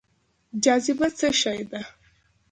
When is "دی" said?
1.69-1.81